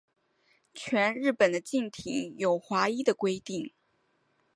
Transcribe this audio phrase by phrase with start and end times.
[0.73, 3.71] 全日本的竞艇有划一的规定。